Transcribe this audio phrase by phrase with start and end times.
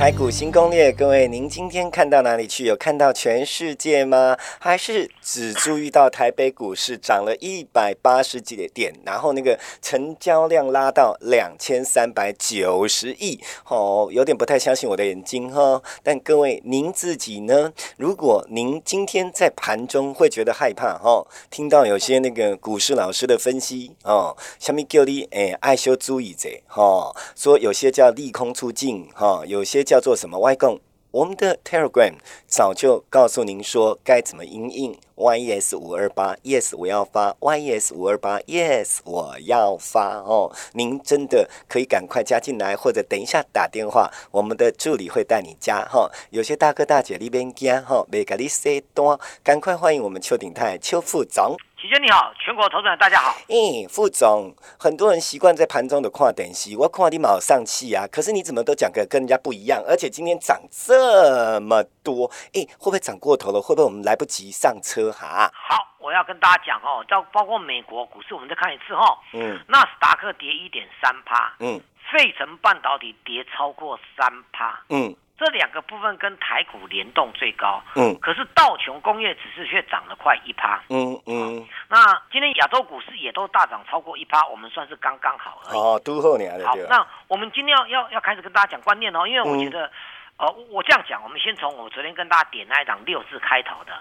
[0.00, 2.64] 台股新攻略，各位，您今天看到哪里去？
[2.64, 4.34] 有看到全世界吗？
[4.58, 13.38] 还是只注意到台北股市涨了一百八十几点，然后那个成交量拉到两千三百九十亿？
[13.66, 15.82] 哦，有点不太相信我的眼睛哈。
[16.02, 17.70] 但各位，您自己呢？
[17.98, 29.84] 如果您今天在盘中会觉得害怕哈，听到有些那个股市老师的分析哦，小米叫你哎爱修注意者哈，说有些叫利空出尽哈，有些。
[29.90, 30.78] 叫做什么外供？
[31.10, 32.12] 我们的 Telegram
[32.46, 46.08] 早就告诉您说该怎么应应 YES 五二八 Yes 我要发 YES 五二八 Yes 我要发哦，您真的可以赶快加进来，或者等一下打电话，我们的助理会带你加哈。
[46.30, 51.56] 有些大哥大姐那边加哈，没给你塞多，赶快欢迎我们邱鼎泰邱副总。
[51.80, 53.30] 齐娟你好，全国投资人大家好。
[53.48, 63.62] 哎，副总，很多人习惯在盘中的跨点息，我看你冇上气啊，可是你怎么都讲个跟人家不一样，而且今天涨这么多，哎，会不会涨过头了？
[63.62, 65.50] 会不会我们来不及上车哈？
[65.54, 69.18] 好，我要跟大家讲哦，到包括美国股市，我们再看一次哈。
[69.32, 69.58] 嗯。
[69.68, 71.54] 纳斯达克跌一点三趴。
[71.60, 71.80] 嗯。
[72.12, 74.78] 费城半导体跌超过三趴。
[74.90, 75.16] 嗯。
[75.40, 81.66] 这两个部分跟台股联动最高，嗯，可是道琼工业指数却涨了快一趴，嗯嗯。
[81.88, 81.96] 那
[82.30, 85.78] 今天亚洲股市也都大涨超过一趴，我们算是刚刚好而已。
[85.78, 89.90] 哦，都后年好，那我们今天要要要开始跟大家讲观念哦，因为我觉得，
[90.36, 93.94] 呃，我这样讲，我们先从我昨天跟大家点那一档六字开头的，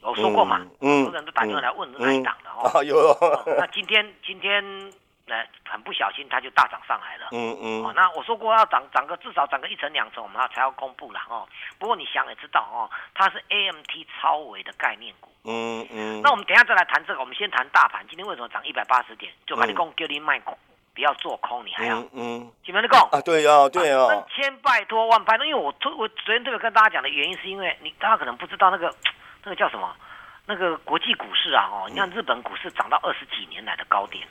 [0.00, 3.18] 我说过嘛，嗯，很多人都打电话来问那一档的哦， 有。
[3.58, 4.62] 那今天今天。
[5.26, 7.28] 那很不小心，它就大涨上来了。
[7.32, 7.84] 嗯嗯。
[7.84, 11.48] 哦，那我说过要涨涨个至少涨个一层两层，我们要才要公布了哦。
[11.78, 15.30] 不过你想也知道哦，它是 AMT 超维的概念股。
[15.44, 16.20] 嗯嗯。
[16.22, 18.06] 那我们等下再来谈这个，我们先谈大盘。
[18.08, 19.32] 今天为什么涨一百八十点？
[19.46, 20.56] 就把你供给你卖空，
[20.94, 21.98] 不要做空，你还要。
[22.00, 22.52] 嗯嗯。
[22.64, 23.20] 请问你讲啊？
[23.24, 23.98] 对呀对呀。
[24.28, 28.94] 千拜托万拜托，因为我特我昨天特别跟大家讲的原因，是因为你大家可能不知道那个
[29.42, 29.96] 那个叫什么，
[30.44, 34.26] 那个国际股市啊哦，你看日本股市涨到二十几年来的高点。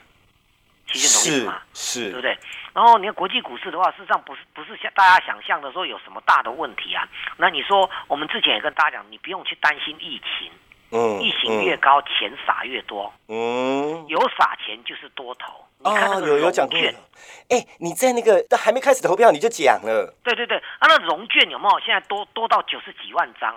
[0.86, 1.60] 是嘛？
[1.72, 2.38] 是，对不对？
[2.72, 7.08] 然后你看国际股市的话，事实上不是不是像大家想象的说有什么大的问题啊。
[7.36, 10.50] 那你说我们之前也跟大家讲，你不用去担心疫情，
[10.90, 15.64] 嗯，疫情越高，钱撒越多，嗯，有撒钱就是多头。
[15.84, 16.94] 哦，有有讲券，
[17.50, 20.14] 哎，你在那个还没开始投票你就讲了。
[20.24, 21.80] 对对对，啊，那融券有没有？
[21.80, 23.54] 现在多多到九十几万张。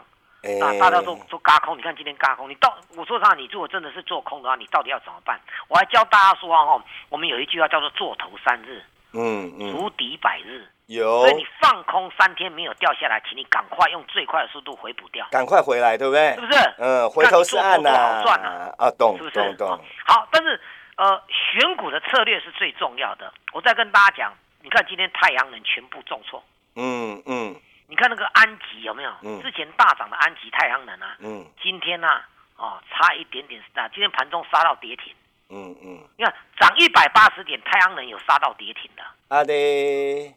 [0.61, 0.73] 啊！
[0.79, 3.33] 大家都都嘎空，你看今天嘎空，你到我说啥？
[3.33, 5.39] 你如果真的是做空的话，你到底要怎么办？
[5.67, 8.83] 我还教大家说哦，我们有一句话叫做“做头三日，
[9.13, 10.67] 嗯嗯，足底百日”。
[10.87, 16.33] 有，所以你放空三天没有掉下来，请你赶快用最快的速度回补掉，赶快回来，对不对？
[16.35, 16.59] 是不是？
[16.77, 18.73] 嗯，回头是岸呐，赚啊！
[18.77, 19.53] 啊，懂，是不是？
[19.55, 19.77] 懂。
[20.05, 20.57] 好，但是
[20.95, 23.33] 呃，选股的策略是最重要的。
[23.51, 26.41] 我再跟大家讲，你看今天太阳能全部重挫，
[26.77, 27.53] 嗯嗯。
[27.87, 29.11] 你看那个安吉有没有？
[29.23, 29.41] 嗯。
[29.41, 31.15] 之前大涨的安吉太阳能啊。
[31.19, 31.45] 嗯。
[31.61, 32.21] 今天呢？
[32.57, 33.87] 哦，差一点点啊！
[33.89, 35.13] 今天盘中杀到跌停。
[35.49, 36.03] 嗯嗯。
[36.17, 39.03] 你看涨一百八十点，太阳能有杀到跌停的。
[39.29, 39.53] 啊的。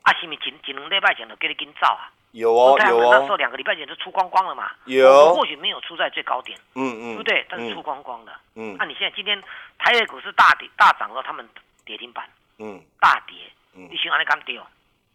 [0.02, 2.12] 啊，是咪前前两礼拜前都给你跟造啊？
[2.32, 3.08] 有哦有哦。
[3.10, 4.70] 那时候两个礼拜前就出光光了嘛。
[4.84, 5.34] 有。
[5.34, 6.56] 或许没有出在最高点。
[6.74, 7.02] 嗯嗯。
[7.14, 7.46] 对不对？
[7.48, 8.32] 但是出光光的。
[8.54, 8.76] 嗯。
[8.78, 9.42] 那你现在今天
[9.78, 11.48] 台北股市大跌大涨了，他们
[11.86, 12.28] 跌停板。
[12.58, 12.80] 嗯。
[13.00, 13.34] 大跌。
[13.74, 13.88] 嗯。
[13.90, 14.66] 你想安尼敢跌哦？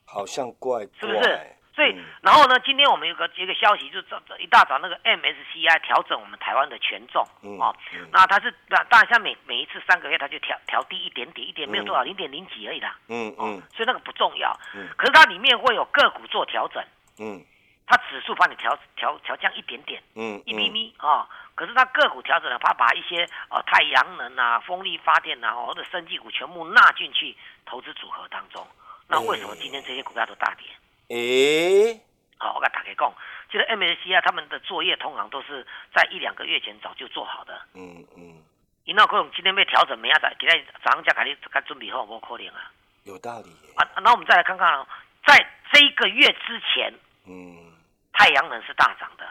[0.05, 0.81] 好像怪。
[0.99, 1.39] 是不是？
[1.75, 2.57] 所以，然后呢？
[2.63, 7.21] 今天我们有个一个消息，就是这这一大早那个 MSCI 调整我们台湾的权重
[7.59, 7.75] 啊。
[8.13, 12.95] 那它是那当然像每每一次三个月，它就调调低一点点，一点没有多少，零点零几而已啦。
[13.09, 13.61] 嗯嗯。
[13.75, 14.57] 所以那个不重要。
[14.73, 14.87] 嗯。
[14.95, 16.81] 可是它里面会有个股做调整。
[17.19, 17.43] 嗯。
[17.85, 20.01] 它指数帮你调调调降一点点。
[20.15, 20.41] 嗯。
[20.45, 21.27] 一咪咪啊。
[21.55, 27.35] 可是它个股调整了，怕把一些呃太阳能啊、风力发电啊或者生技股全部纳进去
[27.65, 28.65] 投资组合当中。
[29.09, 30.65] 那为什么今天这些股票都大跌？
[31.09, 32.01] 诶，
[32.37, 33.13] 好，我跟大家讲，
[33.51, 37.61] 其实 MSC 啊，他们的作业通常都是在一两个月前早就做好的。
[37.73, 38.41] 嗯嗯。
[38.85, 42.71] 一那可能今天被调整，明仔今天早上加开始该准备好，我可能啊。
[43.03, 43.49] 有道理。
[43.75, 44.85] 啊，那我们再来看看，
[45.25, 45.35] 在
[45.71, 46.93] 这一个月之前，
[47.27, 47.73] 嗯，
[48.13, 49.27] 太阳能是大涨的，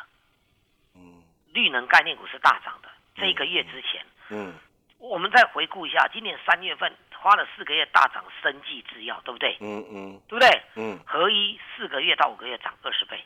[0.96, 1.22] 嗯，
[1.52, 2.88] 绿能概念股是大涨的。
[3.16, 4.54] 这一个月之前，嗯，
[4.98, 6.92] 我们再回顾一下，今年三月份
[7.24, 9.56] 花了四个月大涨生技制药，对不对？
[9.60, 10.62] 嗯嗯对不对？
[10.76, 13.24] 嗯合一四个月到五个月涨二十倍，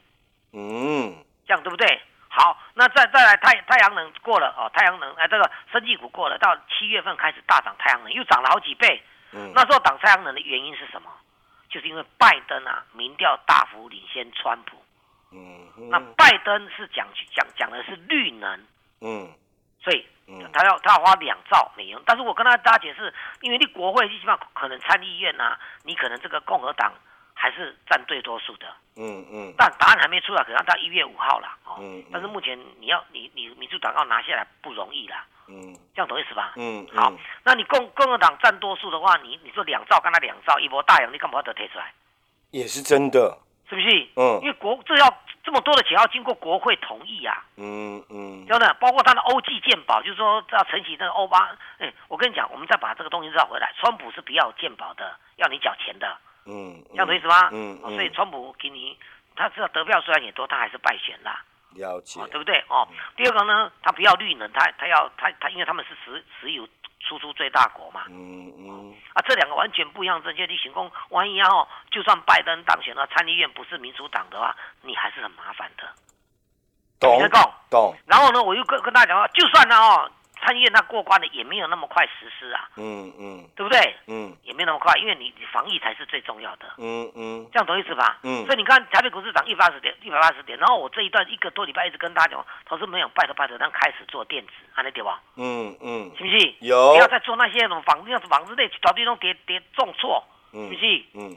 [0.52, 1.16] 嗯
[1.48, 2.00] 这样对不对？
[2.28, 9.02] 好，那再再来太太阳能过了哦，太阳能哎这个生技股过了，到七月份开始大涨，太阳能又涨了好几倍。
[9.32, 11.10] 嗯，那时候涨太阳能的原因是什么？
[11.68, 14.80] 就是因为拜登啊民调大幅领先川普。
[15.32, 18.64] 嗯那拜登是讲讲讲的是绿能，
[19.00, 19.28] 嗯
[19.82, 20.17] 所以嗯
[20.52, 21.98] 他要他要花两兆美元。
[22.04, 26.92] 但是我跟他大家解释，因为你国会最起码可能参议院呐、你可能这个共和党
[27.34, 28.66] 还是占最多数的。
[28.96, 31.56] 嗯嗯但答案还没出来，可能到一月五号啦。
[31.64, 36.54] 哦，嗯嗯但是目前你要你你民主党要拿下来不容易啦，嗯这样懂意思吧？
[36.56, 37.12] 嗯，好，
[37.44, 41.92] 那你共共和党占多数的话，你你说两兆跟他两兆一波大洋，你干嘛得推出来？
[42.50, 43.38] 也是真的，
[43.68, 44.08] 是不是？
[44.16, 51.56] 嗯因为国这要这么多的钱要经过国会同意啊，嗯嗯真的，包括他的欧记鉴宝，就是说要承袭那个欧巴。
[51.78, 56.16] 哎，我跟你讲，我们再把这个东西绕回来，川普是不要鉴宝的，要你缴钱的，
[56.46, 57.48] 嗯，这样懂意思吗？
[57.52, 58.98] 嗯哦所以川普给你，
[59.36, 61.42] 他知道得票虽然也多，他还是败选啦。
[61.74, 62.64] 了解哦，，对不对？
[62.68, 66.66] 哦，第二个呢，他不要绿能，他他要他他，因为他们是石石油
[67.08, 70.46] 输出最大国嘛，嗯嗯啊，这两个完全不一样政见。
[70.48, 75.84] 你行公万一啊哦，就算拜登当选了参议院不是民主党的话，你还是很麻烦的。
[77.00, 77.18] 懂
[77.70, 80.10] 懂，然后呢，我又跟跟大家讲话，就算呢哦，
[80.40, 83.94] 参议院它过关的，也没有那么快实施啊，嗯嗯对不对？
[84.06, 86.66] 嗯也没有那么快，因为你你防疫才是最重要的。
[86.78, 88.18] 嗯嗯这样懂意思吧？
[88.22, 95.20] 嗯所以你看台北股市涨一百八十点，一百八十点，然后我这一段一个多礼拜一直跟大家讲，投资没有拜托拜托，咱开始做电子，安尼对吧？
[95.36, 96.54] 嗯嗯是不是？
[96.60, 101.04] 有不要再做那些什么房那房子内早地都跌跌重挫，是嗯不是？
[101.14, 101.36] 嗯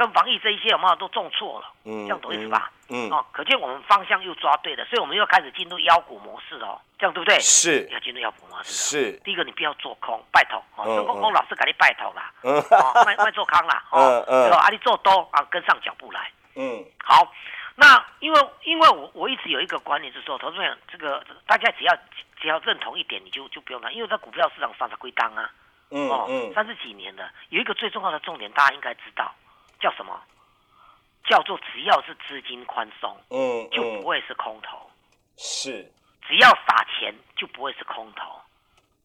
[0.00, 1.66] 跟防疫这一些有没有都重挫了？
[1.84, 2.72] 嗯，这样懂意思吧？
[2.88, 7.38] 嗯，哦，可见我们方向又抓对了，所以我们又开始进入妖股模式哦，这样对不对？
[7.38, 8.72] 是要进入妖股模式。
[8.72, 14.64] 是，第一个，你不要做空，拜托哦，嗯孙悟空老师给你拜托啦，嗯哦，卖卖做空啦，哦，嗯嗯对吧？
[14.64, 16.32] 啊，你做多啊，跟上脚步来。
[16.56, 17.30] 嗯好，
[17.76, 21.94] 那因为因为我我一直有一个观念，就是说，投资人这个大家只要
[22.40, 25.50] 只要认同一点，你就就不用了，因为在股票市场上才归当啊，
[25.90, 29.32] 嗯哦，嗯三十几年的，有一个最重要的重点，大家应该知道，
[29.80, 30.20] 叫什么？
[31.24, 34.78] 叫做只要是资金宽松，嗯就不嗯，会是空头；
[35.36, 35.88] 是，
[36.26, 38.40] 只要撒钱，就不会是空头。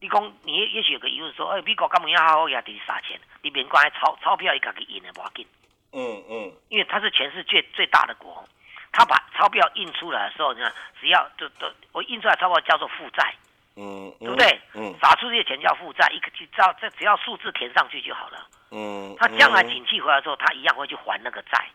[0.00, 3.20] 你讲，你也许有个疑问说，哎、美国干嘛要好好也得撒钱？
[3.42, 5.46] 你免管钞钞票一个给印的不要紧。
[5.92, 8.44] 嗯嗯因为它是全世界最大的国，
[8.92, 13.34] 他把钞票印出来的时候，你看，只要就都我印出来钞票叫做负债，
[13.76, 14.60] 嗯，对不对？
[14.74, 18.46] 嗯撒出去的钱叫负债，一个只要这只要数字填上去就好了。
[18.70, 21.66] 嗯，他将来景气回来之后，他一样会去还那个债，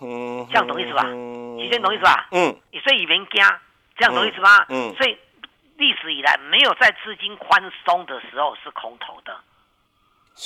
[0.00, 2.28] 嗯，这样懂意思吧嗯齐先懂意思吧？
[2.32, 2.54] 嗯
[2.84, 3.44] 所以免惊，
[3.96, 4.64] 这样懂意思吗？
[4.68, 5.18] 嗯嗯所以
[5.76, 9.36] 历史以来没有在资金宽松的时候是空头的。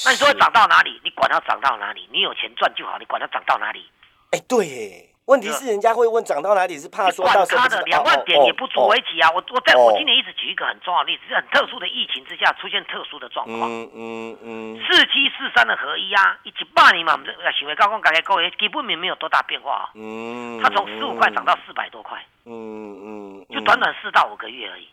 [0.05, 1.01] 那你说会涨到哪里？
[1.03, 3.91] 你管它涨到哪里，你有钱赚就好，你管它涨到哪里。
[4.31, 9.31] 哎，对耶，问题是人家会问涨到哪里，是怕说到时候他的两万点也不足为奇啊！
[9.31, 13.71] 我我在哦我今年一直举一个很重要的例子，是很特殊的疫情之下出现特殊的状况。
[13.71, 24.89] 嗯嗯嗯四七四三的合一啊，一起八年嘛，我们这个行为高光改革各位基本面没有多大变化啊，嗯，它从十五块涨到四百多块，嗯嗯，就短短四到五个月而已。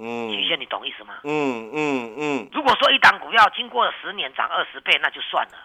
[0.00, 1.18] 嗯曲线你懂意思吗？
[1.24, 5.58] 嗯嗯嗯如果说一档股票经过了十年涨二十倍，那就算了，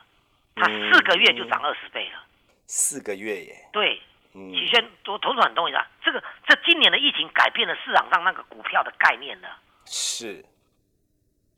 [0.56, 2.20] 它嗯四个月就涨二十倍了。
[2.66, 4.02] 四个月耶，对，
[4.34, 9.50] 嗯曲线我头很懂一下，这个这今年的疫情改变了市场上那个股票的概念了。
[9.86, 10.44] 是，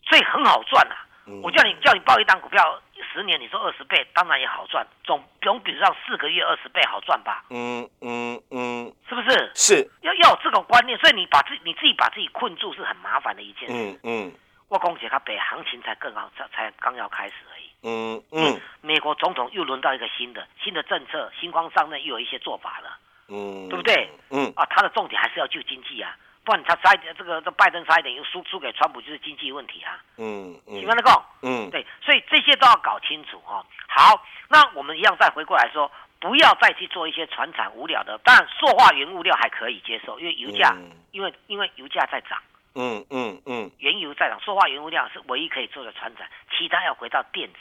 [0.09, 1.05] 所以很好赚啊！
[1.27, 2.79] 嗯我叫你叫你报一档股票，
[3.11, 7.43] 十年你说二十倍，当然也好赚，总总比上四个月二十倍好赚吧？
[7.49, 9.51] 嗯嗯嗯是不是？
[9.55, 13.73] 是，要要有这种观念，所以你把自你自己把自己困住是很麻烦的一件事。
[13.73, 14.31] 嗯嗯
[14.67, 17.69] 我恭喜他北行情才更好，才才刚要开始而已。
[17.83, 24.09] 嗯嗯美国总统又轮到一个新的新的政策，新光上任又有一些做法了嗯，对不对？
[24.31, 30.01] 嗯啊，他的重点还是要救经济啊，不然他差一点这个这拜登差一点又输输给川普，就是经济问题啊。
[30.17, 31.23] 嗯喜欢的讲。
[31.43, 33.65] 嗯对，所以这些都要搞清楚哈、哦。
[33.87, 38.17] 好，那我们一样再回过来说，不要再去做一些传产无聊的。
[38.23, 42.41] 当然，塑化原物料还可以接受，因为油价，嗯因为因为油价在涨，
[42.75, 47.59] 嗯嗯嗯原油在涨，塑化原物料是唯一可以做的船产，其他要回到电子。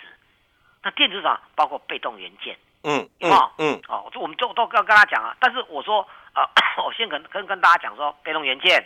[0.83, 3.29] 那电子厂包括被动元件嗯有
[3.59, 5.35] 嗯哦，这我们都都要跟他讲啊。
[5.41, 6.43] 但是我说，呃，
[6.85, 8.79] 我先跟跟跟大家讲说，被动元件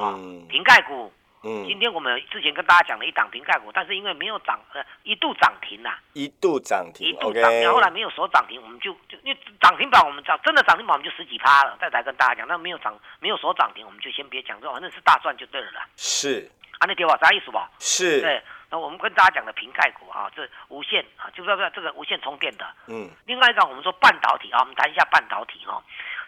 [0.00, 1.12] 啊，嗯瓶盖股。
[1.44, 15.86] 嗯，今天我们之前跟大家讲了一档瓶盖股，但是因为没有涨，呃，一度涨停啦、一度涨停一度涨停，后来没有锁涨停，我们就就因为涨停板我们涨真的涨停板我们就十几趴了，再来跟大家讲，那没有涨没有锁涨停，我们就先别讲，这反正是大赚就对了啦。
[15.96, 17.18] 是，啊，啊，那对吧？
[17.20, 17.70] 啥意思吧？
[17.78, 18.42] 是，对。
[18.70, 22.66] 那我们跟大家讲的瓶盖股啊，这无线啊，就是说这个无线充电的。
[22.88, 25.80] 嗯，另外一个我们说半导体啊，我们谈一下半导体哈。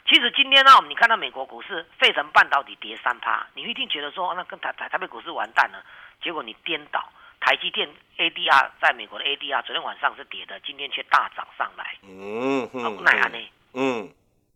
[0.08, 5.84] 其实今天呢，我们你看到美国股市费城半导体跌三趴，你一定觉得说那跟台台台北股市完蛋了。
[6.22, 7.04] 结果你颠倒，
[7.40, 11.96] 台积电 ADR 在美国的 ADR 昨天晚上是跌的，今天却大涨上来。
[12.02, 13.38] 嗯嗯，哪样呢？
[13.74, 14.08] 嗯，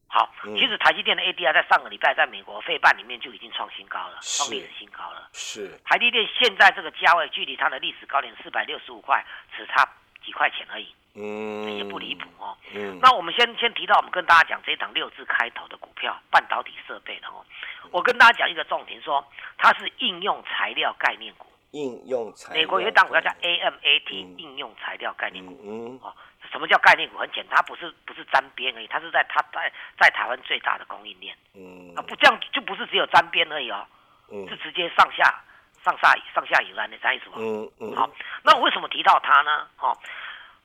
[0.06, 5.28] 好，嗯其实台积电的 ADR 在上个礼拜在美国费半里面就已经创新高了，是创历史新高了。
[5.32, 9.24] 是，台积电现在这个价位，距离它的历史高点四百六十五块，
[9.56, 9.86] 只差
[10.30, 12.56] 几块钱而已，嗯，也不离谱哦。
[12.72, 17.44] 嗯，那我们先先提到，我们跟大家讲这一档六字开头的股票，半导体设备的哦。
[17.90, 19.26] 我跟大家讲一个重点，说
[19.58, 21.48] 它是应用材料概念股。
[21.72, 25.60] 应用材料，美国有一档股票叫 AMAT 嗯应用材料概念股。
[25.64, 26.14] 嗯嗯哦，
[26.52, 27.18] 什么叫概念股？
[27.18, 33.84] 很简单，它不是不是沾边而已，它是在它在在台湾最大的供应链嗯啊，不这样就不是只有沾边而已哦，
[34.30, 35.42] 嗯是直接上下
[35.84, 37.36] 上下上下游来的，啥意思吗？
[37.38, 38.08] 嗯嗯，好，
[38.42, 39.66] 那我为什么提到它呢？
[39.78, 39.96] 哦，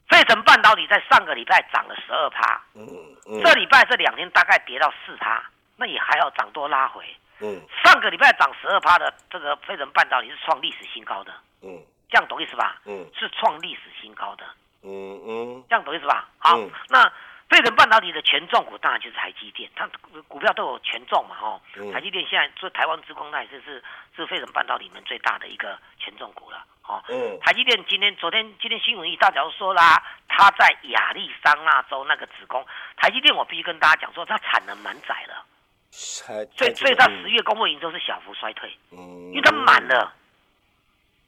[0.09, 2.85] 费城半导体在上个礼拜涨了十二趴，嗯
[3.27, 5.43] 嗯，这礼拜这两天大概跌到四趴，
[5.77, 7.03] 那也还要涨多拉回。
[7.41, 12.79] 嗯上个礼拜涨十二趴的这个费城半导体是创历史新高的，嗯这样懂意思吧？
[12.85, 14.45] 嗯是创历史新高的，
[14.83, 16.29] 嗯嗯这样懂意思吧？
[16.37, 17.11] 好，嗯那
[17.47, 19.87] 费城半导体的权重股当然就是台积电，它
[20.27, 21.91] 股票都有权重嘛，哈、嗯。
[21.91, 23.83] 台积电现在做台湾之光，那也是是
[24.15, 27.03] 是费城半导体里面最大的一个权重股了，哦。
[27.07, 27.39] 嗯。
[27.41, 32.65] 台积电今天、昨天、今天新闻一大早就说啦，它在亚利桑那州那个子宫，
[32.97, 35.45] 台积电我必须跟大家讲说，它产能满载了，
[35.91, 40.11] 才所以所以它十月公布营收是小幅衰退，嗯，因为它满了，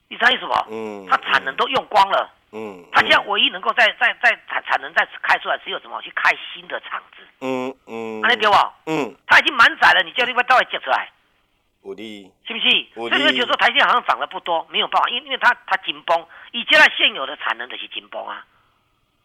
[0.08, 0.54] 你知道意思不？
[0.72, 8.56] 嗯，它产能都用光了，嗯，他现在唯一能够在在在产产能再开出来，只有什么去开新的厂子，嗯嗯，安尼对不？
[8.86, 11.10] 嗯，他已经满载了，你叫你把到底接出来，
[11.84, 12.70] 有的，是不是？
[12.96, 18.46] 有所以你会理觉得说台积电好像涨得不多，没有办法，因为因为它它紧绷，以现在现有的产能的是紧绷啊，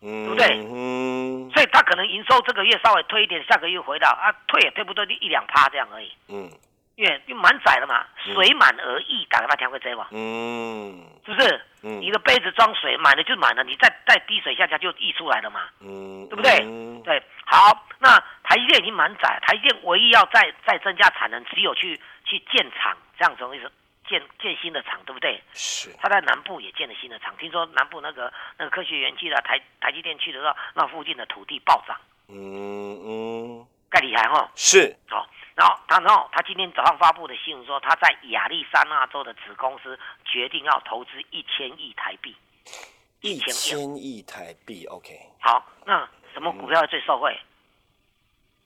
[0.00, 0.59] 嗯，对不对？
[0.69, 1.50] 嗯。
[1.55, 6.50] 所以它可能营收这个月稍微推一点，下个月回到啊退也退不多，就一两趴这样而已，嗯
[6.97, 10.09] 因为因为满载了嘛，嗯水满而溢，打给他听过这吗？
[10.13, 11.61] 嗯是不是？
[11.85, 15.63] 嗯你的杯子装水满了就满了，你再再滴水下去它就溢出来了嘛。
[15.81, 23.73] 嗯，对不对嗯对，好，那台积电已经满载，台积电唯一要再再增加产能，只有去去建厂，这样子意思，
[24.09, 25.43] 建建新的厂，对不对？
[25.55, 31.97] 是，他在南部也建了新的厂，听说南部那个那个科学园区的台台积电去的时候，那附近的土地暴涨，
[32.29, 34.49] 嗯嗯盖厉害哈。
[34.55, 35.27] 是，好、
[35.62, 42.37] 然后他然后他今天早上发布的新闻说，他在亚利桑那州的子公司决定要投资一千亿台币，
[43.21, 44.21] 一千亿。
[44.23, 45.09] 台币，OK，
[45.40, 47.38] 好，那什么股票最受惠？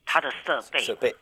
[0.07, 1.15] 它的设备，设备，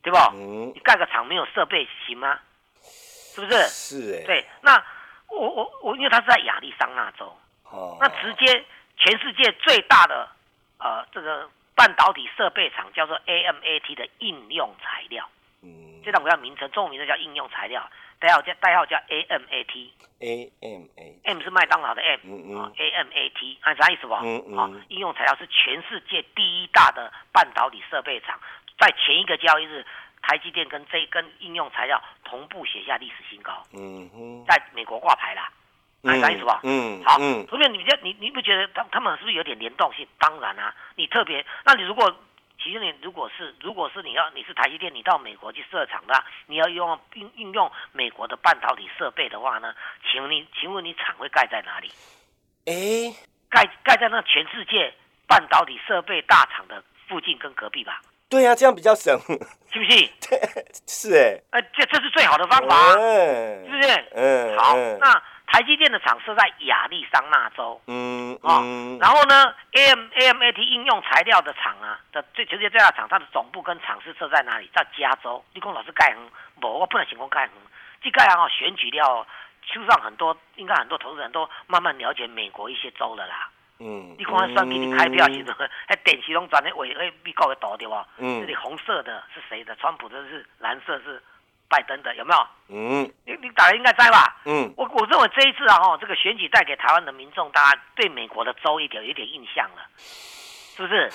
[0.00, 0.16] 对不？
[0.32, 2.38] 嗯你，盖个厂没有设备行吗？
[2.80, 3.58] 是不是？
[3.68, 4.82] 是哎，，对，那
[5.28, 8.64] 我我我，因为他是在亚利桑那州，哦，那直接
[8.96, 10.26] 全世界最大的
[10.78, 15.28] 呃这个半导体设备厂叫做 AMAT 的应用材料，
[15.62, 16.00] 嗯。
[16.04, 17.88] 这档股票名称中文名字叫应用材料，
[18.18, 19.90] 代号叫代号叫 AMAT。
[20.20, 22.60] ，A M A，M 是麦当劳的 M，嗯嗯。
[22.60, 24.14] 啊，AMAT，啊啥意思不？
[24.14, 24.58] 嗯嗯。
[24.58, 28.38] 啊，应用材料是全世界第一大的半导体设备厂，
[28.78, 29.84] 在前一个交易日，
[30.22, 35.50] 台积电跟这跟应用材料同步写下历史新高，嗯哼，在美国挂牌啦，
[36.04, 36.50] 按啥意思不？
[36.50, 40.06] 好，嗯嗯同学，你觉你你不觉得他他们是不是有点联动性？
[40.18, 42.12] 当然啊，你特别，那你如果
[42.62, 49.74] 其实你如果是如果是你要你是台积电，你到美国去设厂的，你要用应应用美国的半导体设备的话呢，
[50.10, 51.90] 请问你请问你厂会盖在哪里？
[52.66, 53.14] 哎，
[53.50, 54.92] 盖盖在那全世界
[55.28, 59.16] 半导体设备大厂的附近跟隔壁吧，对啊，这样比较省，
[59.72, 60.10] 是不是？
[60.86, 64.04] 是哎，呃，这这是最好的方法啊，嗯是不是？
[64.14, 67.78] 嗯，好嗯，那台积电的厂设在亚利桑那州。
[67.86, 74.70] 嗯啊、嗯，然后呢，AM AMAT 应用材料的厂啊的最全世界最大的厂，它的总部跟厂是设在哪里？
[74.74, 75.44] 在加州。
[75.52, 76.30] 你讲老师盖恒，
[76.62, 77.54] 无，我不能行讲盖恒。
[78.02, 79.26] 这盖啊，选举了，
[79.70, 83.50] 书上很多，应该很多投资人都慢慢了解美国一些州了啦。
[83.78, 88.06] 嗯，你看那算给你开票时候， 还电视拢转的为为美国的图对吧？
[88.16, 89.76] 嗯这里红色的是谁的？
[89.76, 91.22] 川普的是蓝色是
[91.72, 92.46] 拜登的，有没有？
[92.68, 94.36] 嗯你你大家应该在吧？
[94.44, 101.10] 嗯我我认为这一次啊，哈，这个选举带给台湾的民众，大家对美国的州一点有一点印象了，是不是？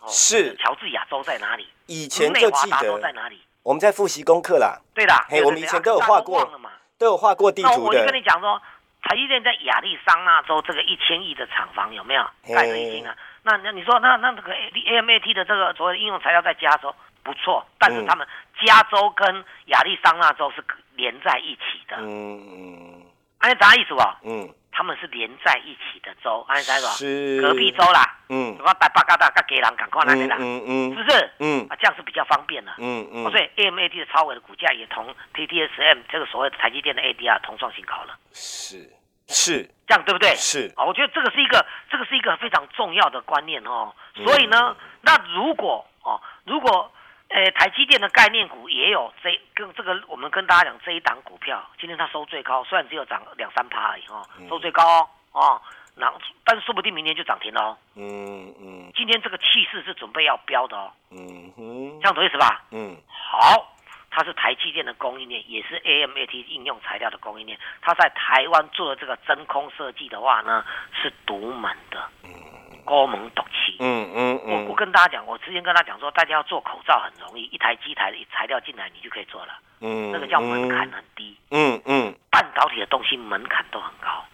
[0.00, 1.68] 哦是乔治亚州在哪里？
[1.86, 3.40] 以前内就记华达州在哪里？
[3.62, 6.50] 我们在复习功课啦，对的，嘿对对我们以前都有画过。
[6.98, 8.58] 都有画过地图那我就跟，你讲说，
[9.02, 13.14] 台积电在亚利桑那州这个一千亿的厂房有没有嘿盖的已经啊？
[13.42, 16.94] 那那你说那那这个 A M A T 的这个所谓的应用材料在加州，
[17.26, 18.26] 不错，但是他们
[18.64, 20.64] 加州跟亚利桑那州是
[20.94, 21.96] 连在一起的。
[21.98, 23.02] 嗯嗯，
[23.38, 24.00] 按你啥意思不？
[24.22, 24.54] 嗯。
[24.78, 26.86] 他们是连在一起的州，安在个
[27.40, 28.18] 隔壁州啦。
[28.28, 31.30] 嗯，我带八嘎达跟给人赶快来的啦，嗯嗯，是不是？
[31.38, 32.70] 嗯，啊，这样是比较方便的。
[32.76, 38.18] 嗯嗯，所以 AMAD 的超伟的股价也同 TTSM 这个所谓的台积电的 ADR 同创新高了。
[38.34, 38.86] 是
[39.28, 40.34] 是，这样对不对？
[40.36, 43.94] 是啊，我觉得这个是一个这个是一个非常重要的观念哦。
[44.14, 46.92] 所以呢，那如果哦，如果
[47.28, 55.62] 呃，台积电的概念股也有这跟这个，我们跟大家讲这一档股票，今天它收最高，虽然只有涨两三趴而已哈，收最高哦，哦，
[55.96, 56.12] 那
[56.44, 57.78] 但是说不定明天就涨停了哦。
[57.96, 58.92] 嗯嗯。
[58.94, 60.92] 今天这个气势是准备要飙的哦。
[61.10, 62.00] 嗯哼。
[62.00, 62.62] 这样懂意思吧？
[62.70, 62.96] 嗯。
[63.08, 63.74] 好，
[64.10, 67.58] 它是台积电的供应链，也是 AMAT 应用材料的供应链。
[67.82, 72.08] 它在台湾做的这个真空设计的话呢，是独门的。
[72.22, 72.30] 嗯。
[72.86, 84.24] 高门独气，嗯嗯嗯，我我跟大家讲，我之前跟他讲说，大家要做口罩很容易，一台机台的材料进来你就可以做了，嗯，那个叫门槛很低，嗯嗯，半导体的东西门槛都很高，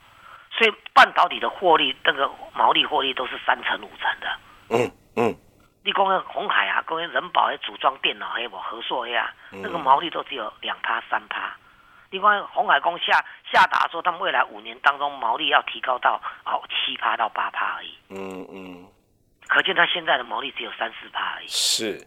[0.52, 4.36] 所以半导体的获利那个毛利获利都是三成五成的，
[4.70, 5.34] 嗯嗯，
[5.82, 11.56] 你讲那红海啊，工业人保还组装电脑还有合作呀，那个毛利都只有两趴三趴。
[12.12, 17.96] 另外，红海公下下达说，他们未来五年当中毛利要提高到哦七趴到八趴而已。
[18.10, 18.86] 嗯嗯，
[19.48, 21.48] 可见他现在的毛利只有三四趴而已。
[21.48, 22.06] 是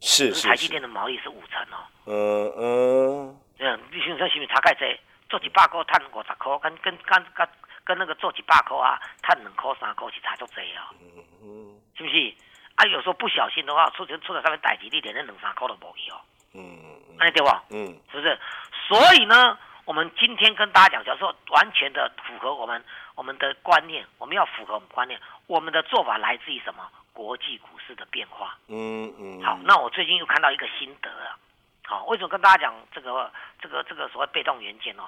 [0.00, 0.46] 是是。
[0.46, 1.80] 台积电的毛利是五成哦。
[2.04, 3.36] 嗯嗯。
[3.56, 7.48] 这样，你想想，是不是差盖这做一百块赚五十块，跟跟跟跟
[7.84, 10.92] 跟那个做一百块啊，赚两块三块是差足济哦。
[11.00, 11.80] 嗯嗯。
[11.96, 12.34] 是不是？
[12.74, 16.20] 啊，有时候不小心的话，出现出在上面代几你连那两三块都无去哦。
[16.54, 16.78] 嗯，
[17.18, 17.48] 哎对不？
[17.70, 18.38] 嗯，是不是？
[18.88, 22.82] 所以呢，我们今天跟大家讲，就是说完全的符合我们
[23.14, 26.88] 我们的观念，我们要符合我们观念，我们的做法来自于什么？
[27.12, 28.56] 国际股市的变化。
[28.68, 29.42] 嗯嗯。
[29.42, 31.36] 好，那我最近又看到一个心得了。
[31.84, 35.02] 好，为什么跟大家讲这个这个这个所谓被动元件哦？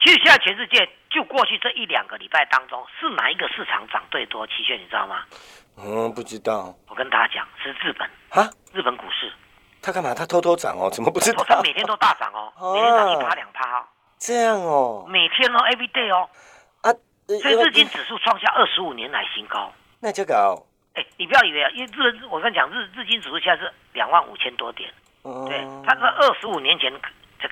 [0.00, 4.46] 其实现在全世界就过去这一两个礼拜当中，是哪一个市场涨最多？
[4.46, 5.24] 期权你知道吗？
[5.76, 6.72] 嗯，不知道。
[6.88, 8.08] 我跟大家讲，是日本。
[8.30, 8.48] 啊？
[8.72, 9.32] 日本股市。
[9.82, 10.14] 他干嘛？
[10.14, 10.90] 他偷偷涨哦？
[10.90, 11.44] 怎么不知道？
[11.44, 13.84] 他每天都大涨哦， 每天涨一趴两趴哦。
[14.18, 15.06] 这样哦。
[15.08, 16.28] 每天哦，every day 哦。
[16.82, 16.92] 啊，
[17.40, 19.72] 所以日经指数创下二十五年来新高。
[20.00, 20.62] 那就搞。
[20.94, 24.90] 哎，你不要以为啊，因为日我跟你讲，日日经指数现在是两万五千多点。
[25.22, 26.92] 对，它是二十五年前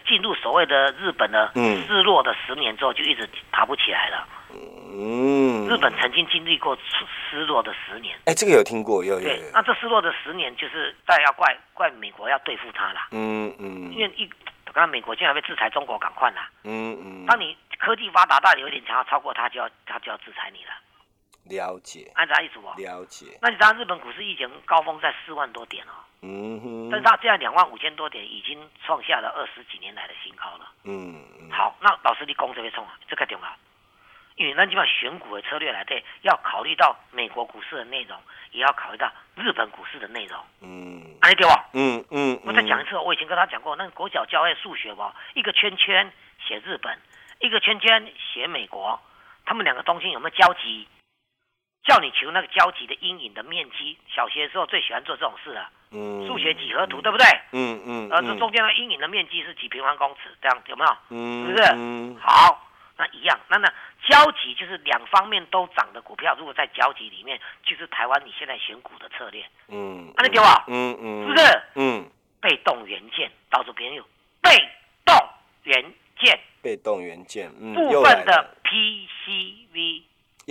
[0.06, 1.50] 进入所谓的日本的
[1.86, 4.26] 失落的十年之后，就一直爬不起来了。
[4.90, 6.76] 嗯，日本曾经经历过
[7.30, 8.18] 失落的十年。
[8.24, 9.20] 哎，这个有听过，有有。
[9.20, 13.08] 对，那这失落的十年，就是大家要怪怪美国要对付他啦。
[13.12, 13.92] 嗯嗯。
[13.92, 14.26] 因为一，
[14.64, 16.48] 刚刚美国竟然被制裁中国，赶快啦。
[16.64, 17.26] 嗯嗯。
[17.26, 20.70] 当你科技发达到有点想要超过他，就要他就要制裁你了。
[21.48, 22.10] 了解。
[22.14, 22.68] 按啥意思不？
[22.80, 23.26] 了解。
[23.42, 25.92] 那你知道日本股市疫情高峰在四万多点哦。
[26.22, 26.90] 嗯哼。
[26.90, 30.70] 但是它现在两万五千多点，已经创下了二十几年来的新高了。
[30.84, 31.50] 嗯嗯。
[31.50, 33.48] 好，那老师你攻这边冲啊，这个重要。
[34.36, 38.16] 因为那基本上选股的策略来对，要考虑到美国股市的内容，
[38.52, 40.38] 也要考虑到日本股市的内容。
[40.60, 41.68] 嗯，安利对吧？
[41.72, 42.40] 嗯嗯。
[42.44, 46.12] 我再讲一次，我以前跟他讲过，那个国小教育数学吧，一个圈圈
[46.46, 46.96] 写日本，
[47.40, 49.00] 一个圈圈写美国，
[49.44, 50.86] 他们两个东西有没有交集？
[51.88, 53.96] 叫你求那个交集的阴影的面积。
[54.14, 55.70] 小学的时候最喜欢做这种事了。
[55.90, 56.26] 嗯。
[56.26, 57.26] 数学几何图对不对？
[57.52, 58.10] 嗯嗯。
[58.10, 60.36] 呃，这中间的阴影的面积是几平方公尺？
[60.42, 60.96] 这样有没有？
[61.08, 61.46] 嗯。
[61.46, 61.72] 是不是？
[61.74, 62.16] 嗯。
[62.20, 62.66] 好。
[63.00, 63.72] 那一样，那那
[64.08, 69.40] 交集就是两方面都涨的股票，如果在交集里面，就是台湾你现在选股的策略。
[69.68, 71.62] 嗯，那你给我，嗯嗯，是不是？
[71.76, 74.04] 嗯，被动元件，到处别人有
[74.42, 74.50] 被
[75.04, 75.14] 动
[75.62, 80.02] 元件，被动元件，部分的 PCV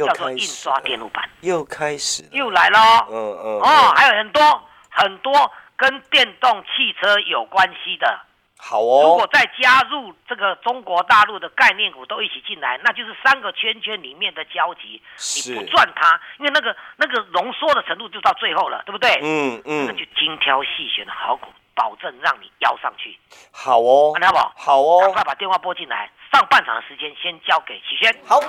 [0.05, 2.79] 叫做印刷电路板，又开始，又来了。
[3.09, 8.19] 嗯嗯，哦，还有很多很多跟电动汽车有关系的。
[8.59, 15.01] 好哦，如果再加入这个中国大陆的概念股都一起进来，那就是三个圈圈里面的交集，
[15.47, 19.19] 你不赚它，因为那个那个浓缩的程度就到最后了，对不对？
[19.21, 23.15] 嗯嗯，那就精挑细选的好股，保证让你邀上去。
[23.51, 24.59] 好哦，看到不？
[24.59, 28.13] 好哦，赶快把电话拨进来，上半场的时间先交给齐轩。
[28.25, 28.39] 好。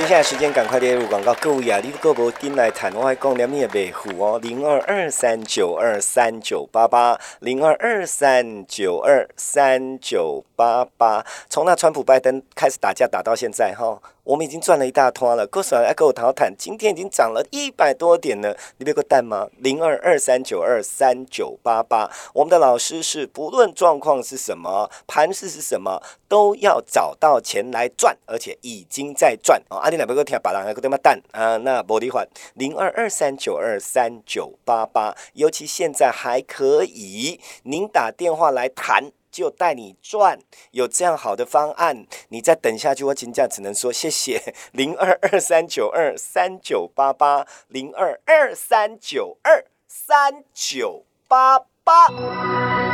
[0.00, 14.00] 接下来时间赶快列入广告，各位啊，你个无进来谈，我还讲两面的维护哦，零二二三九二三九八八，零二二三九二三九八八，从那川普拜登开始打架打到现在哈。
[14.22, 15.82] 我们已经赚了一大拖了，够爽！
[15.82, 19.48] 来跟我谈谈，今天已经涨了一百多点了，你别个蛋吗？
[19.58, 29.78] 零二二三九二三九八八，我们的老师是不论状况是什么，盘势是什么，都要找到钱来赚，而且已经在赚哦。
[29.78, 31.56] 阿弟来不够听，把人还搁点么蛋啊？
[31.56, 39.10] 那玻璃环零二二三九二三九八八，尤其现在还可以，您打电话来谈。
[39.32, 40.40] 就带你赚，
[40.72, 44.42] 有这样好的方案，你再等下去，我请假只能说谢谢。
[44.72, 52.89] 零二二三九二三九八八，零二二三九二三九八八。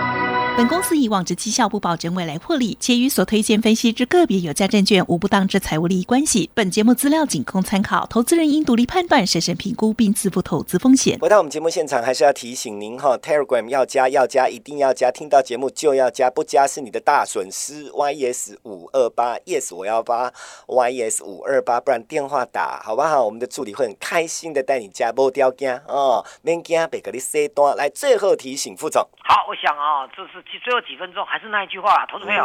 [0.57, 6.49] 本公司以往之绩效不保证未来获利，且与所推荐分析之个别有价证券无不当之财务利益关系。
[6.55, 11.19] 本节目资料仅供参考，投资人应独立判断、审慎评估并自负投资风险。
[11.19, 17.90] 回到我们节目现场，还是要提醒您哈，Telegram 要加要加，一定要加，听到节目就要加，不加是你的大损失。
[17.90, 20.33] YS 五二八，Yes 我要发
[20.69, 23.23] YS 五二八，不然电话打好不好？
[23.23, 27.77] 我们的助理会很开心的带你加，不掉惊哦，免惊，别给你塞单。
[27.77, 30.45] 来，最后提醒副总，好，我想啊，这是。
[30.62, 32.44] 最后几分钟还是那一句话，投资朋友，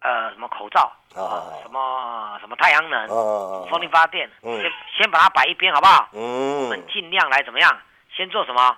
[0.00, 3.08] 呃，什么口罩啊，什么什么太阳能，
[3.68, 6.08] 风力发电，先先把它摆一边，好不好？
[6.12, 7.78] 嗯，我们尽量来怎么样？
[8.14, 8.76] 先做什么？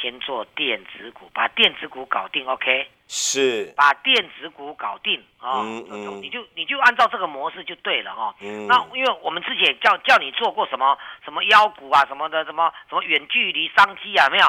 [0.00, 2.88] 先做电子股，把电子股搞定，OK。
[3.12, 8.32] 是把电子股搞定啊，你就你就按照这个模式就对了哈。
[8.68, 14.46] 那因为我们之前叫叫你做过什么什么妖股啊什么的什么什么远距离商机啊没有？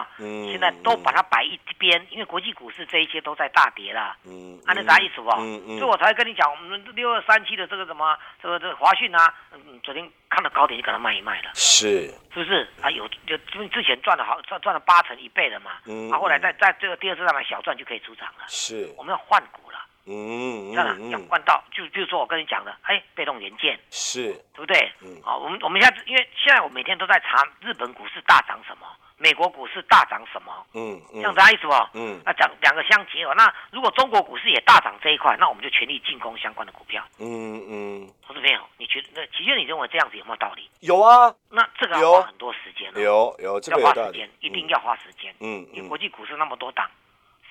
[0.51, 4.15] 现在都把它摆一边，因为国际股市这一些都在大跌了。
[4.25, 5.31] 嗯，按那啥意思不？
[5.31, 11.51] 所以我才跟你讲，我们六二三七的这个什么这个这个华讯啊，嗯昨天看到高点就给它卖一卖了。
[11.53, 12.67] 是是不是？
[12.81, 15.71] 啊有就因为之前赚了好赚赚了八成一倍了嘛。
[15.85, 18.45] 嗯，啊后来在在这个第二次上面小赚就可以出场了。
[18.47, 24.91] 是，我们要换股了，嗯，这样要换到，就比如说我跟你讲的，哎，被动元件，是，对不对？
[25.01, 28.87] 嗯，好，我们我们现在因为现在我每天都在查日本股市大涨什么，
[29.21, 31.73] 美国股市大涨什么，嗯，这样子意思不？
[31.93, 40.67] 嗯，那讲两个相结合，那如果中国股市也大涨这一块，那我们就全力进攻相关的股票，嗯嗯，投资朋友，你觉得那其实你认为这样子有没有道理？
[40.79, 46.89] 有啊，那这个要花很多时间，有有这个要花时间，一定要花时间，嗯，因为国际股市那么多档。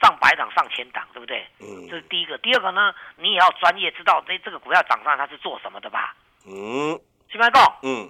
[0.03, 1.47] 上百档、上千档，对不对？
[1.59, 2.39] 嗯，这是第一个。
[2.39, 6.17] 第二个呢，你也要专业知道这这个股票涨上它是做什么的吧？
[6.47, 6.99] 嗯，
[7.31, 8.09] 新白讲，嗯，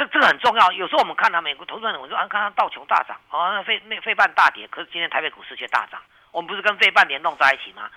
[0.00, 0.72] 这这个很重要。
[0.72, 6.00] 有时候我们看到美国投资人，我说啊，看看道琼大涨，啊，那费那费半大跌，可是今天台北股市却大涨。
[6.32, 7.90] 我们不是跟费半联动在一起吗？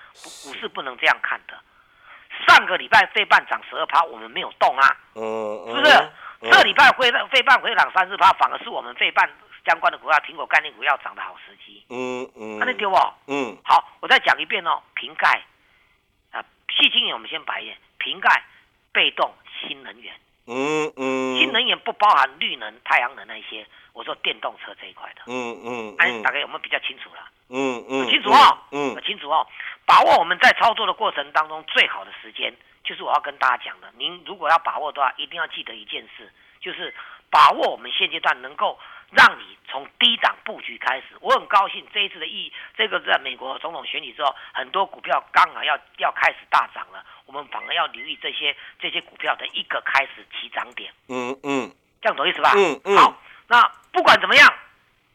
[0.43, 1.57] 股市不能这样看的。
[2.45, 6.51] 上个礼拜费半涨十二趴，我们没有动啊，嗯，是不是？
[6.51, 9.29] 这礼拜会费半回涨三四趴，反而是我们费半。
[9.65, 11.85] 相关的股票，苹果概念股要涨的好时机。
[11.89, 12.97] 嗯嗯，那你丢不？
[13.27, 14.81] 嗯，好，我再讲一遍哦。
[14.93, 15.41] 瓶盖
[16.33, 17.77] 啊，细晶圆我们先摆一眼。
[17.97, 18.43] 瓶盖
[18.91, 20.13] 被动新能源。
[20.47, 23.65] 嗯嗯，新能源不包含绿能、太阳能那些。
[23.93, 25.21] 我说电动车这一块的。
[25.27, 27.29] 嗯嗯，哎，大概有没有比较清楚了？
[27.49, 28.57] 嗯嗯，清楚哦。
[28.71, 29.45] 嗯，清楚哦。
[29.85, 32.53] 把握我们在操作的过程当中最好的时间，
[32.83, 33.91] 就是我要跟大家讲的。
[33.97, 36.93] 您如果要把握的话，一定要记得一件事，就是
[37.29, 38.79] 把握我们现阶段能够。
[39.15, 50.91] 让你从低档布局开始，我很高兴这一次的意，这个在美国总统选举之后，很多股票刚好要要开始大涨了，我们反而要留意这些这些股票的一个开始起涨点。
[51.09, 51.71] 嗯嗯，
[52.01, 52.51] 这样懂意思吧？
[52.55, 52.97] 嗯嗯。
[52.97, 54.47] 好，那不管怎么样，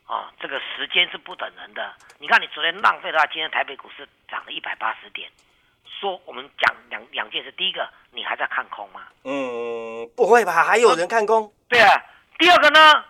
[0.07, 1.95] 啊，这个时间是不等人的。
[2.19, 5.31] 你看，你昨天浪费的话，今天台北股市涨了一百八十点。
[6.01, 9.03] 说我们讲两两件事，第一个，你还在看空吗？
[9.25, 10.65] 嗯，不会吧？
[10.65, 11.53] 还有人看空？
[11.69, 12.01] 对啊。
[12.39, 13.05] 第二个呢？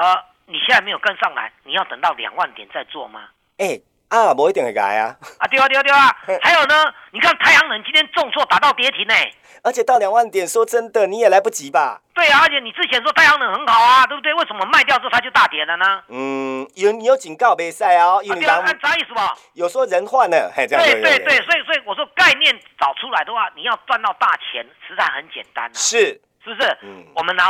[0.00, 3.28] 呃，你现在没有跟上来，你要等到两万点再做吗？
[3.58, 5.14] 哎，啊，不一定会改啊。
[5.38, 6.16] 啊，对啊，对啊，对啊。
[6.40, 6.74] 还有呢，
[7.10, 9.14] 你看太阳能今天重挫打到跌停呢。
[9.62, 12.00] 而且到两万点，说真的，你也来不及吧？
[12.14, 14.32] 对啊，而且你之前说太阳能很好啊，对不对？
[14.32, 16.02] 为什么卖掉之后它就大跌了呢？
[16.08, 18.20] 嗯，有你有警告没赛啊？
[18.22, 19.36] 对啊，啥意思吧？
[19.52, 25.74] 有说人换了，嘿，这样对对对，所以所以我说概念找出来的话，你要赚到大钱，实在很简单啊。
[25.74, 26.78] 是，是不是？
[26.80, 27.44] 嗯，我们呢，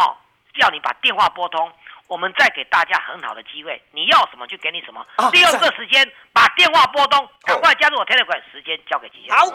[0.58, 1.70] 叫你把电话拨通。
[2.10, 5.06] 我们再给大家很好的机会，你要什么就给你什么。
[5.30, 9.38] 利用这时间把电话拨通，赶快加入我 Telegram，时间交给吉祥。
[9.38, 9.46] 好。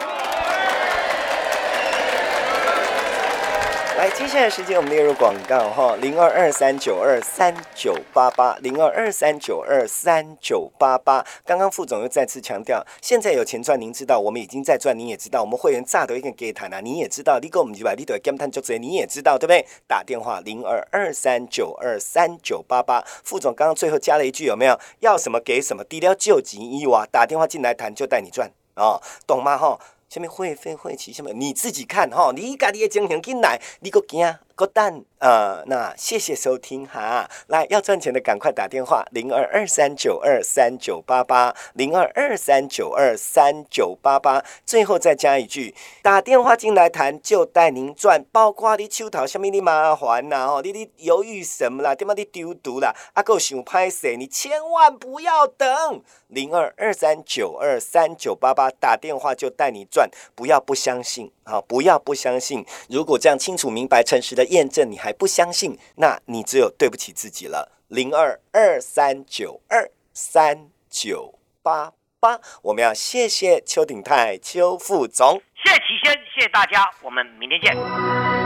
[3.96, 11.24] 来，接下来时间我们列入广告哈，零二二三九二三九八八，零二二三九二三九八八。
[11.46, 19.66] 刚刚副总又再次强调，现在有钱赚，您知道，我们已经在赚，您也知道，我们会员炸都一个给谈啊，你也知道，你给我们几百，你都要减谈就这你也知道，对不对？
[19.88, 24.78] 打电话零二二三九二三九八八，副总刚刚最后加了一句，有没有？
[25.00, 29.56] 要什么给什么，低调救急一哇，打电话进来谈就带你赚哦，懂吗？
[29.56, 29.80] 哈。
[30.08, 34.36] 虾米会费会期，下面你自己看吼，你家己的情形进来，你搁惊？
[34.56, 37.28] 够蛋呃，那谢谢收听哈。
[37.48, 44.42] 来，要赚钱的赶快打电话零二二三九二三九八八零二二三九二三九八八。
[44.64, 51.94] 最后再加一句，打电话进来谈就带您赚，包括你手头什么你麻烦呐哦，你你犹豫什么啦？
[51.94, 52.94] 点么你丢毒啦？
[53.12, 54.16] 阿够想拍谁？
[54.16, 61.60] 你千万不要等零二二三九二三九八八打电话就带你赚，不要不相信啊！
[61.60, 62.64] 不要不相信。
[62.88, 67.72] 如果这样清楚明白、诚实的验证你还不相信，那你只有对不起自己了。
[67.88, 75.40] 零二二三九二三九八八，我们要谢谢邱鼎泰邱副总。
[75.62, 78.45] 谢谢齐先，谢谢大家，我们明天见。